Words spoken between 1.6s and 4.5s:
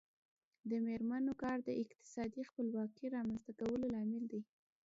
د اقتصادي خپلواکۍ رامنځته کولو لامل دی.